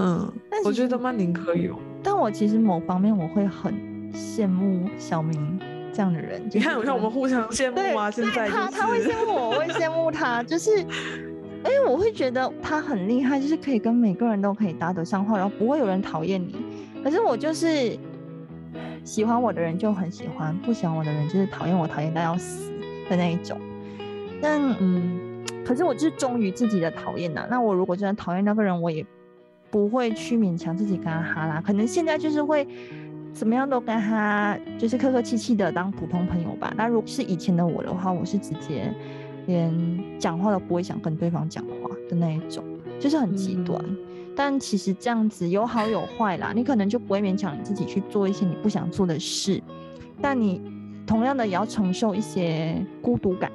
[0.00, 0.32] 嗯，
[0.64, 1.76] 我觉得曼宁可以哦。
[2.02, 3.74] 但我其实某方面我会很
[4.14, 5.60] 羡慕小明
[5.92, 6.42] 这样的人。
[6.52, 8.10] 你看，我看我们互相羡慕啊。
[8.10, 10.42] 现在他他会羡慕我，我会羡慕他。
[10.42, 10.78] 就是，
[11.64, 16.56] 哎，我会觉得他很厉害，就是可以跟每个人都可以搭得上话，然后不会有人讨厌你。
[17.04, 17.96] 可是我就是
[19.04, 22.70] 喜欢我的人就很喜欢，不喜欢我的人就是讨厌我，讨厌到要死
[23.08, 23.58] 的那一种。
[24.40, 27.46] 但嗯，可是我就是忠于自己的讨厌呐。
[27.50, 29.04] 那我如果真的讨厌那个人，我也。
[29.70, 32.66] 不会去勉强自己跟他哈啦，可能现在就是会
[33.32, 36.72] 怎么样都跟他就是客客气气的当普通朋友吧。
[36.76, 38.92] 那如果是以前的我的话，我是直接
[39.46, 39.72] 连
[40.18, 42.64] 讲话都不会想跟对方讲话的那一种，
[42.98, 43.82] 就是很极端。
[44.36, 49.62] 但其实这样子有好有坏啦，你可能就不会勉强你自己去做一些你不想做的事，
[50.20, 50.60] 但你
[51.06, 53.50] 同样的也要承受一些孤独感。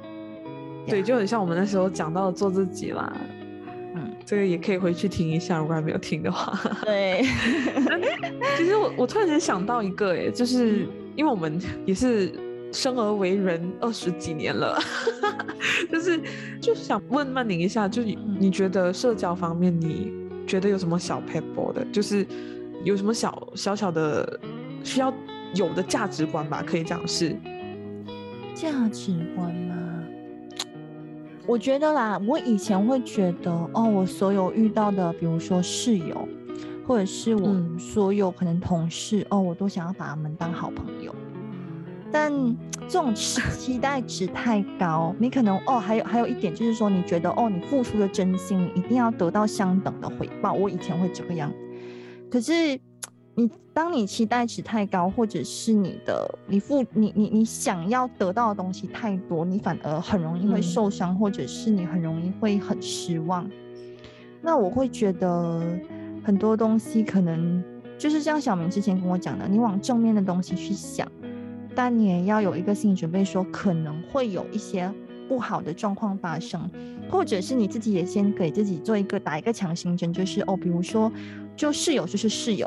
[0.86, 3.12] 对，就很像我们那时候讲到的做自己啦。
[4.26, 6.52] 这个也可以回去听一下，如果还没有听的话。
[6.84, 7.22] 对，
[8.58, 10.84] 其实我我突然间想到一个，哎，就是
[11.14, 12.32] 因为我们也是
[12.72, 14.76] 生而为人二十几年了，
[15.90, 16.20] 就是
[16.60, 18.08] 就是想问曼宁一下，就是
[18.38, 20.12] 你觉得社交方面，你
[20.44, 22.26] 觉得有什么小 paper 的，就是
[22.82, 24.40] 有什么小小小的
[24.82, 25.14] 需要
[25.54, 26.64] 有的价值观吧？
[26.66, 27.36] 可以讲是
[28.56, 29.54] 价值观。
[31.46, 36.28] 我觉得啦，我以前会觉得哦，我所有遇到的，比如说室友，
[36.86, 41.14] 或者是我所有可能同事哦，我都想要把他们当好朋友。
[42.10, 42.32] 但
[42.88, 50.52] 这种期待值太高，你可能哦，还有还有一点就是说，你觉得哦，你付出的真心，你一定要得到相等的回报。
[50.52, 51.52] 我以前会这个样，
[52.30, 52.78] 可是。
[53.38, 63.46] 你当你期待值太高，或者是你的你付你你你想要得到的东西太多，你反而很容易会受伤，或者是你很容易会很失望。
[64.40, 65.62] 那我会觉得
[66.24, 67.62] 很多东西可能
[67.98, 71.06] 就是像小明之前跟我讲的，你往正面的东西去想，
[71.74, 74.90] 但你也要有一个心理准备，说可能会有一些
[75.28, 76.70] 不好的状况发生，
[77.10, 81.12] 或者是你自己也先给自己做一个打一个强心针，就是哦，比如说
[81.54, 82.66] 就室友就是室友。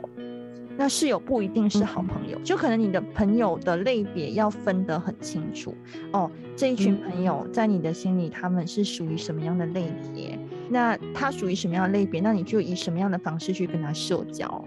[0.79, 5.75] 那室友不一定是好朋友，就可能你的朋友的类别要分得很清楚
[6.13, 6.31] 哦。
[6.55, 10.39] 这一群朋友在你的心里，他们是属于什么样的类别？
[10.69, 12.21] 那他属于什么样的类别？
[12.21, 14.63] 那你就以什么样的方式去跟他社交？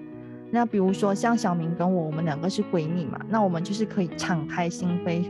[0.51, 5.25] 那比如说像小明跟我，我们两个是闺蜜嘛，那我们就是可以敞开心扉，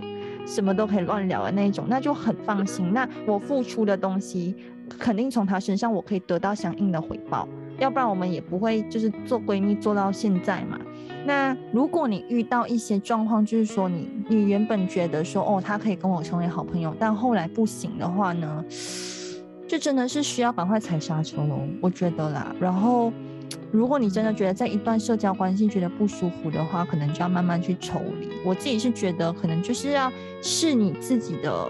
[0.45, 2.93] 什么都可以乱聊的那种，那就很放心。
[2.93, 4.57] 那我付出的东西，
[4.99, 7.49] 肯定从他身上我可以得到相应的回报。
[7.83, 10.79] 要不然我们也不会就是做闺蜜做到现在嘛。
[11.27, 18.65] 那如果你遇到一些状况，就是说你你原本觉得说哦，他可以跟我成为好朋友，但后来不行的话呢，
[19.67, 22.55] 就真的是需要赶快踩刹车喽，我觉得啦。
[22.61, 23.13] 然后
[23.73, 28.29] 如果你真的觉得在一段社交关系觉得不舒服的话，可能就要慢慢去抽离。
[28.45, 31.69] 我自己是觉得可能就是要是你自己的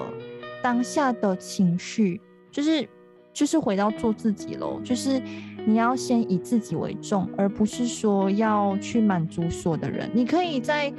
[0.63, 2.21] 当下的情绪，
[2.51, 2.87] 就是
[3.33, 5.23] 就是回到做自己喽，就是。
[5.65, 10.11] 你要先以自己为重，而不是说要去满足所有的人。
[10.13, 10.93] 你可以在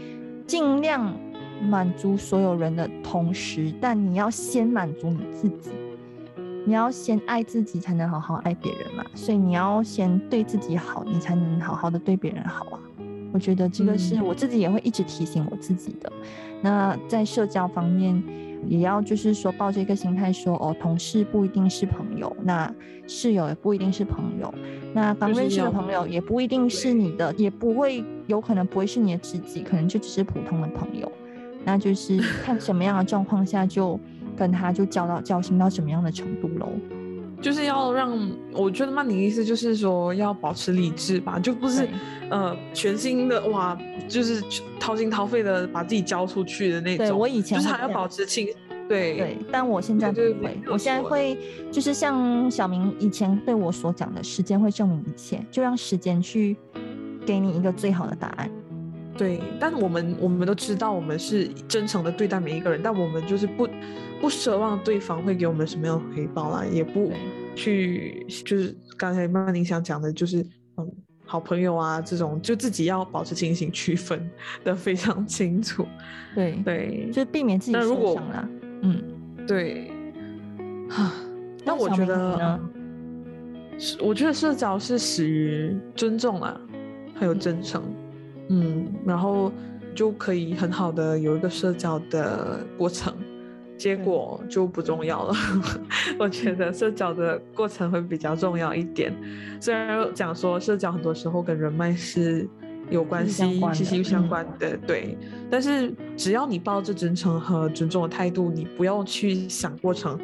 [0.47, 1.13] 尽量
[1.61, 5.71] 满足所有人的同时，但你要先满足你自己。
[6.65, 9.03] 你要先爱自己，才能好好爱别人嘛。
[9.13, 12.79] 所以你要先对自己好，你才能好好的对别人好啊。
[13.33, 16.09] 我觉得这个是我自己也会一直提醒我自己的。
[16.61, 18.23] 那在社交方面。
[18.67, 22.73] 也要就是说抱着一个心态说哦，同事不一定是朋友，那
[23.07, 24.53] 室友也不一定是朋友，
[24.93, 31.11] 那刚认识的朋友也不一定是你的，也不会有可能不会是你的知己，可能就只是普通的朋友，
[31.65, 33.99] 那就是看什么样的状况下就
[34.37, 36.69] 跟他就交到交心到什么样的程度喽。
[37.43, 38.17] 就是要让
[38.53, 41.85] 我觉得曼妮意思就是说要保持理智吧，就不是
[42.29, 43.77] 呃全心的哇，
[44.07, 44.41] 就是
[44.79, 47.05] 掏心掏肺的把自己交出去的那种。
[47.05, 48.47] 对我以前就是还要保持清，
[48.87, 51.37] 对对，但我现在不会，我现在会
[51.69, 56.55] 就是像小明以前对我所讲的，时间会证明一切，就让时间去
[57.25, 58.49] 给你一个最好的答案。
[59.17, 63.67] 对，但我们我们都知道，我们是真诚的对待每一个人，但我们就是不
[64.23, 67.11] 不奢望对方会给我们什么样的回报啦，也不
[67.57, 70.37] 去就是刚才曼宁想讲的，就是
[70.77, 70.89] 嗯，
[71.25, 74.25] 好朋友啊这种，就自己要保持清醒，区分
[74.63, 75.85] 的非常清楚。
[76.33, 78.49] 对对，就避免自己受伤啦。
[78.83, 79.03] 嗯，
[79.45, 79.91] 对。
[80.89, 81.11] 哈，
[81.65, 82.57] 那我觉得，
[83.99, 86.61] 我觉得社交是始于尊重啊，
[87.13, 87.83] 还有真诚。
[88.47, 89.51] 嗯，然后
[89.93, 93.13] 就可以很好的有一个社交的过程，
[93.83, 95.35] 结果就不重要了。
[96.17, 99.13] 我觉得社交的过程会比较重要一点。
[99.59, 102.47] 虽然讲说社交很多时候跟人脉是
[102.89, 105.17] 有关系、息息相关的，对。
[105.51, 110.17] 但是只要你抱着真诚和尊重的态度，你不要去想过程，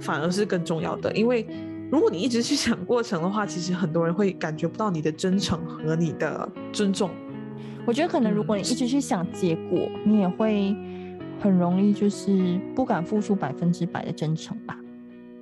[0.00, 1.12] 反而是更重要的。
[1.12, 1.46] 因为
[1.88, 7.10] 如果你一直去想过程的话，其实很多人会感觉不到你的真诚和你的尊重。
[7.86, 10.74] 我觉得可能，如果你一直去想结果，你也会
[11.42, 14.78] 很容易就是不敢付出百分之百的真诚吧。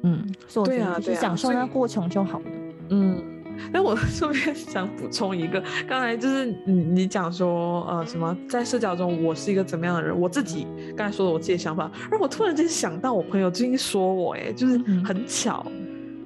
[0.03, 2.45] 嗯，所以我觉得就是享受那过程就好了。
[2.89, 3.23] 嗯，
[3.71, 15.65] 那我 顺便想补充一个，刚才就是你你讲说呃什么在社交中我是一个怎么样的人，我自己刚才说的我自己的想法，而我突然间想到我朋友最近说我，哎，就是很巧，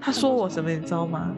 [0.01, 1.35] 他说我什么你知道吗？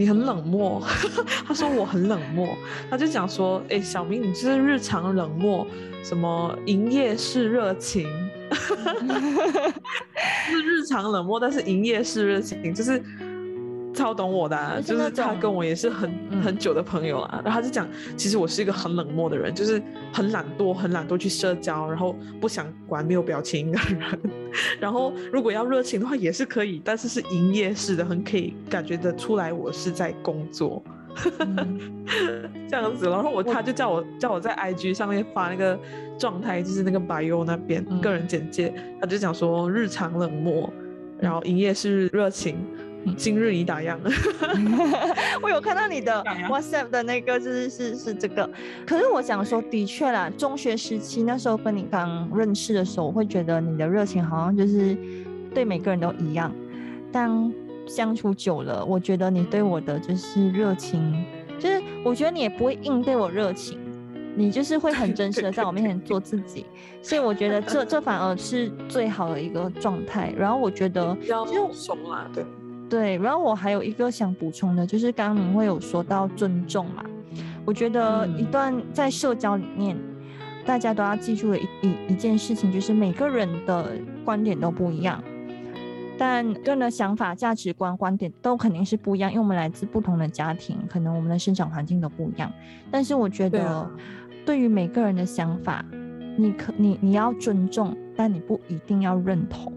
[0.00, 0.82] 你很冷漠，
[1.46, 2.48] 他说我很冷漠，
[2.88, 5.66] 他就讲说，哎，小明你就是日常冷漠，
[6.02, 8.08] 什么营业式热情，
[10.48, 13.02] 是日常冷漠，但是营业式热情就是。
[14.00, 16.10] 超懂我的，就是他跟我也是很
[16.42, 17.42] 很久的朋友啊。
[17.44, 17.86] 然后他就讲，
[18.16, 24.18] 其实我是一个很冷漠的人，就是很懒惰，很懒惰去社交，然后不想管没有表情的人。
[24.80, 30.82] 然后如果要热情的话也是可以，但是是营业式的，很可以感觉得出来我是在工作
[32.66, 33.06] 这样子。
[33.06, 35.78] 然后我他就叫我叫我在 IG 上面发那个
[36.18, 40.72] 状态，就是那个 bio 那边个人简介，他就讲说日常冷漠，
[41.20, 42.56] 然后营业是热情。
[43.16, 43.96] 今日已打烊，
[45.42, 48.48] 我有看到你的 WhatsApp 的那个，就是是是这个。
[48.86, 54.96] 可是我想说，的确啦，中学时期那时候跟你刚认识的时候，我会觉得你的热情好像就是
[55.54, 56.54] 对每个人都一样。
[57.10, 57.52] 但
[57.86, 61.24] 相处久了，我觉得你对我的就是热情，
[61.58, 63.78] 就是我觉得你也不会硬对我热情，
[64.36, 66.66] 你就是会很真实的在我面前做自己。
[67.02, 70.32] 所以我觉得这这反而是最好的一个状态。
[70.38, 72.44] 然后我觉得比较怂啊，对。
[72.90, 77.04] 对，然后我还有一个想补充的，就是刚刚您会有说到尊重嘛？
[77.64, 79.96] 我觉得一段在社交里面，
[80.66, 83.92] 大家都要记住的一一一件事情，就是每个人的
[84.24, 85.22] 观点都不一样，
[86.18, 92.52] 但个人的想法、价值观、观点都肯定是不一样，因为我们来自不同的家庭，可能我们的生长环境都不一样。
[92.90, 93.88] 但是我觉得，
[94.44, 95.84] 对于每个人的想法，
[96.36, 99.72] 你可你你要尊重，但你不一定要认同。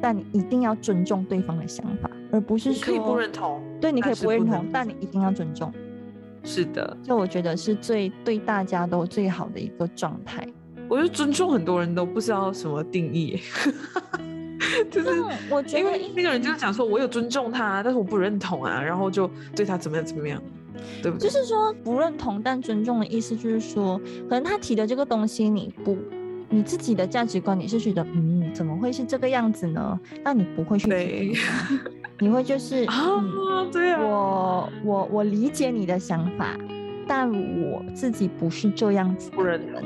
[0.00, 3.62] 但你一定要尊重对方的想法，而不是说可以不认同。
[3.80, 5.72] 对，你可以不认同，但你一定要尊重。
[6.44, 10.46] 是的，就我觉得是最对大家都最好的一个状态。
[10.88, 13.38] 我觉得尊重很多人都不知道什么定义，
[14.90, 20.42] 就是我觉得因为那个人就是讲说，我有尊重他，但是我不认同啊，然后就对他怎么样怎么样，
[21.02, 21.28] 对不对？
[21.28, 25.96] 就是说不认同但尊重的意思，就是说可能他提的这个东西你不。
[26.50, 30.00] 你自己的价值观，你是觉得，嗯，怎么会是这个样子呢？
[30.24, 30.88] 那你不会去，
[32.20, 33.22] 你会就是啊，
[33.72, 36.56] 对啊，我我我理解你的想法，
[37.06, 39.82] 但我自己不是这样子不认同，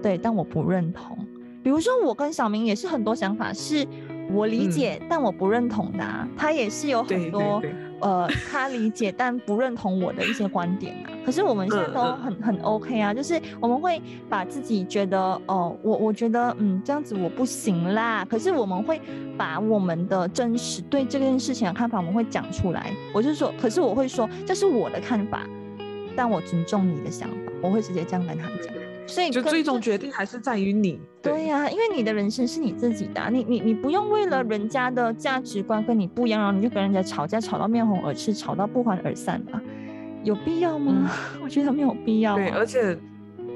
[0.00, 1.16] 对，但我不认同。
[1.62, 3.86] 比如说，我跟小明也是很多想法是
[4.30, 6.04] 我理解，但我不认同的，
[6.36, 7.62] 他也是有很多。
[8.02, 11.10] 呃，他理解 但不认同我的一些观点啊。
[11.24, 18.24] 可是我们现在都很很 OK 啊，就是我们会把自己觉得哦，我我觉得嗯这样子我不行啦。
[18.28, 19.00] 可是我们会
[19.38, 22.92] 把我们的真实对这件事情的看法，我们会讲出来。
[23.14, 25.46] 我就说，可是我会说这是我的看法，
[26.16, 28.81] 但我尊重你的想法，我会直接这样跟他讲。
[29.12, 30.98] 所以就最终决定还是在于你。
[31.20, 39.60] 对呀，因为你的人生是你自己的，你你你不用为了人家的价值观跟你不一样，然后你就跟人家吵架，吵到面红耳赤，吵到不欢而散啊，
[40.24, 41.10] 有必要吗？
[41.44, 42.36] 我觉得没有必要。
[42.36, 42.98] 对，而且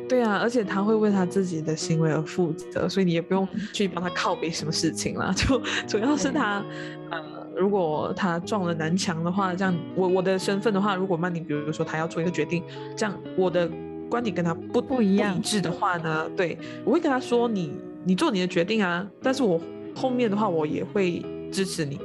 [0.09, 5.33] 对啊，而且他会为他自己的行为而负责，所以你也不用去帮他靠背什么事情了。
[5.35, 6.63] 就主要是他，
[7.11, 7.21] 呃，
[7.57, 12.63] 如果他撞了南墙的话，这样我我的身份的话，如果曼宁比如说他要做一个决定，
[12.97, 13.69] 这样我的
[14.09, 17.73] 观点跟他不不一样一致的话呢，对我会跟他说你
[18.05, 19.61] 你做你的决定啊，但是我
[19.95, 22.01] 后面的话我也会支持你，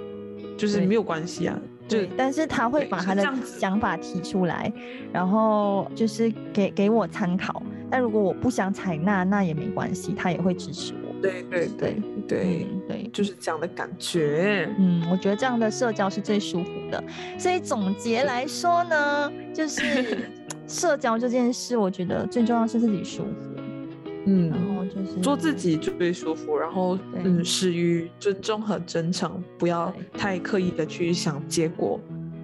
[0.57, 1.59] 就是没有关系啊。
[1.87, 4.71] 对，但是他会把他的想法提出来，
[5.11, 7.61] 然后就是给给我参考。
[7.89, 11.13] 但如果我不想采纳，那也没关系，他也会支持我。
[11.21, 14.73] 对对对对对，就是这样的感觉。
[14.79, 17.03] 嗯，我觉得这样的社交是最舒服的。
[17.37, 20.29] 所以总结来说呢，就是
[20.71, 23.61] 社交这件事，我觉得最重要是自己舒服。
[24.25, 31.99] 嗯，然后就是做自己最舒服，然后嗯，始于尊重和真诚，不要太刻意的去想结果。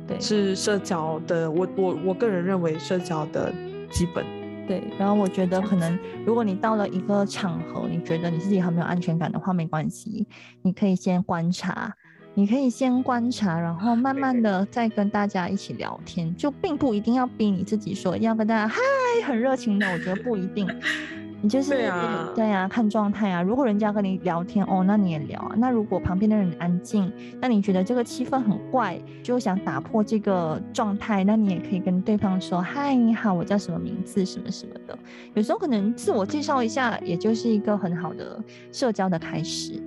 [0.08, 3.54] 对，是社交的，我我我个人认为社交的
[3.92, 4.26] 基本。
[4.68, 10.28] 对，然后我觉得可能如果你到了一个场合，你觉得你自己很没有安全感的话，没关系，
[10.62, 11.94] 你可以先观察，
[12.38, 18.80] 你可以先观察，然后慢慢的再跟大家一起聊天，就并不一定要逼你自己说要跟大家嗨
[19.26, 20.70] 很热情的，我觉得不一定。
[21.42, 23.42] 你就是对啊，对啊，看状态啊。
[23.42, 25.56] 如果人家跟你聊天哦，那你也聊啊。
[25.58, 27.12] 那如果旁边的人安静，
[27.42, 34.96] 那你觉得这个气氛很怪，就想打破这个状态，那你也可以跟对方说：“嗨，你好，我叫什么名字，什么什么的。”
[35.34, 38.40] 有时候可能自我介绍一下，也就是一个很好的
[38.72, 39.82] 社交的开始。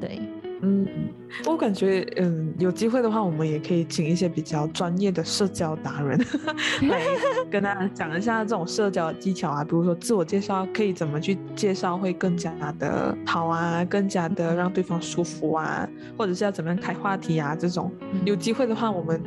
[0.00, 0.20] 对。
[0.62, 0.86] 嗯，
[1.44, 6.18] 我感觉，嗯，有机会的话，我们也可以请一些比较专业的社交达人
[6.88, 7.02] 来
[7.50, 17.92] 跟大家讲一下这种社交技巧啊，比如说自我介绍可以怎么去介绍会更加的好啊，更加的让对方舒服啊，或者是要怎么样开话题啊，这种
[18.24, 19.22] 有机会的话，我们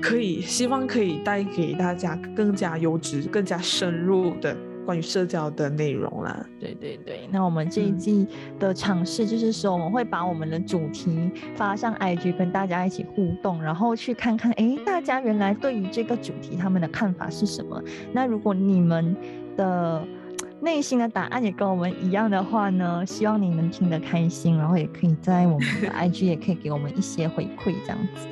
[0.00, 4.54] 可以希望可以带给大家更加优质、更加深入的。
[4.84, 8.26] 关于社交的内容啦，对对对，那我们这一季
[8.58, 17.82] 的尝试就是说，我们会把我们的主题发上 IG，跟大家一起互动，然后去看看，哎，大家原来对于这个主题他们的看法是什么？
[18.12, 19.16] 那如果你们
[19.56, 20.06] 的
[20.60, 28.26] 内心的答案也跟我们一样的话呢，希望你能听得开心，然后也可以在我们的 IG 也可以给我们一些回馈，这样子，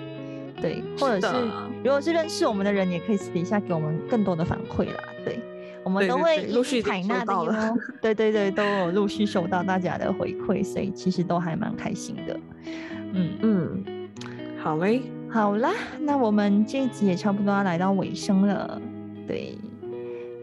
[0.60, 1.34] 对，或者是。
[1.84, 5.40] 如果是认识我们的人，也可以私底下给我们更多的反馈啦，对。
[5.84, 12.40] 我们都会陆续采纳的哟， 对对对，都有陆续收到大家的回馈，所以其实都还蛮开心的。
[13.14, 13.84] 嗯嗯，
[14.62, 15.70] 好嘞，好啦，
[16.00, 18.80] 那我们这一集也差不多要来到尾声了，
[19.26, 19.58] 对。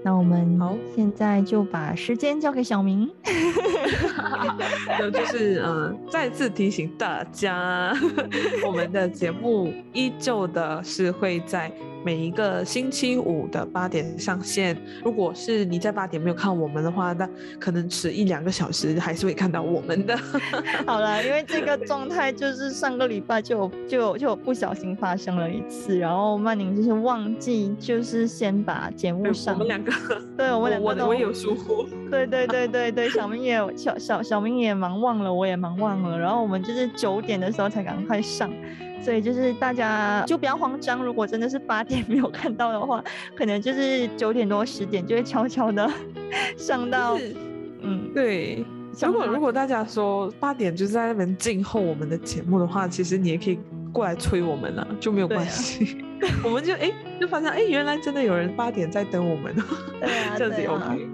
[0.01, 3.09] 那我们好，现在就把时间交给小明。
[4.97, 7.93] 就就是嗯，再次提醒大家，
[8.65, 11.69] 我们的节目依旧的是会在。
[12.03, 14.75] 每一个星期五的八点上线。
[15.03, 17.29] 如果是你在八点没有看我们的话，那
[17.59, 20.17] 可能迟一两个小时还是会看到我们的。
[20.85, 29.53] 好了，因为这个状态就是上个礼拜就就就不小心发生了一次，然后曼宁就是忘记就是先把节目上。
[29.53, 29.91] 我们两个，
[30.37, 31.85] 对我们两个都有疏忽。
[32.09, 38.49] 对对对对对，小明也小小小明也忙忘了，我也忙忘了，然后我们就是九点的时候才赶快上。
[39.01, 43.03] 所以就是大家就不要慌张，如果真的是八点 没有看到的话，
[43.35, 45.89] 可能就是九点多十点就会悄悄的
[46.57, 47.17] 上到，
[47.81, 48.65] 嗯，对。
[49.01, 53.57] 如果如果大家说八点就是在那边静候我们的节目的话，其实你也可以
[53.93, 56.03] 过来催我们了，就没有关系。
[56.43, 56.91] 我们就哎，
[57.21, 59.55] 就发现哎，原来真的有人八点在等我们，
[60.35, 61.07] 这样子 OK。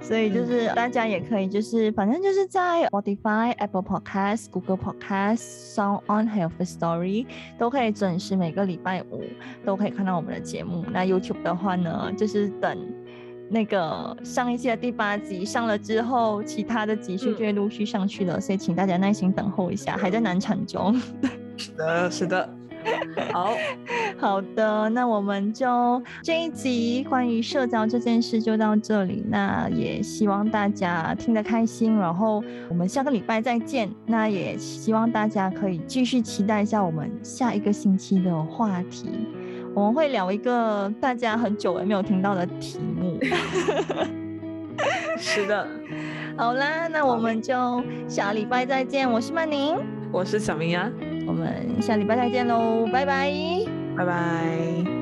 [0.00, 7.26] 所以就是大家也可以，就是反正就是在 Spotify、Apple Podcast、Google Podcast、Sound On 还有 First Story
[7.58, 9.22] 都可以准时每个礼拜五
[9.64, 10.84] 都可以看到我们的节目。
[10.92, 12.78] 那 YouTube 的话呢，就是等
[13.50, 18.40] 那个上一季的第八集上了之后，其他的集数就会陆续上去了。
[18.40, 20.94] 所以请大家耐心等候一下，还在难产中。
[21.56, 22.53] 是的，是的。
[23.32, 23.56] 好
[24.18, 29.24] 好的，那我们就这一集关于社交这件事就到这里。
[29.28, 33.90] 那也希望大家听得开心，然后我们下个礼拜再见。
[34.06, 39.08] 那也希望大家可以继续期待一下我们下一个星期的话题，
[39.74, 43.18] 我们会聊一个大家很久也没有听到的题目。
[45.16, 45.66] 是的，
[46.36, 49.10] 好啦，那我们就下礼拜再见。
[49.10, 49.76] 我是曼宁，
[50.12, 50.90] 我是小明呀。
[51.26, 53.30] 我们下礼拜再见喽，拜拜，
[53.96, 54.93] 拜拜。